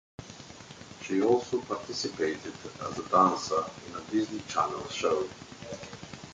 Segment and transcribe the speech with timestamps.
[1.03, 5.29] She also participated as a dancer in a Disney Channel show.